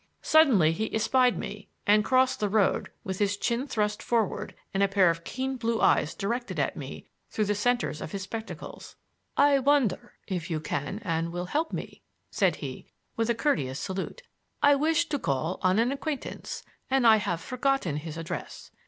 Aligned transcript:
Suddenly 0.23 0.71
he 0.71 0.91
espied 0.95 1.37
me 1.37 1.67
and 1.85 2.03
crossed 2.03 2.39
the 2.39 2.49
road 2.49 2.89
with 3.03 3.19
his 3.19 3.37
chin 3.37 3.67
thrust 3.67 4.01
forward 4.01 4.55
and 4.73 4.81
a 4.81 4.87
pair 4.87 5.11
of 5.11 5.23
keen 5.23 5.57
blue 5.57 5.79
eyes 5.79 6.15
directed 6.15 6.57
at 6.57 6.75
me 6.75 7.05
through 7.29 7.45
the 7.45 7.53
centers 7.53 8.01
of 8.01 8.11
his 8.11 8.23
spectacles. 8.23 8.95
"I 9.37 9.59
wonder 9.59 10.15
if 10.27 10.49
you 10.49 10.59
can 10.59 11.01
and 11.03 11.31
will 11.31 11.45
help 11.45 11.71
me," 11.71 12.01
said 12.31 12.55
he, 12.55 12.87
with 13.15 13.29
a 13.29 13.35
courteous 13.35 13.79
salute. 13.79 14.23
"I 14.63 14.73
wish 14.73 15.05
to 15.07 15.19
call 15.19 15.59
on 15.61 15.77
an 15.77 15.91
acquaintance, 15.91 16.63
and 16.89 17.05
I 17.05 17.17
have 17.17 17.39
forgotten 17.39 17.97
his 17.97 18.17
address. 18.17 18.71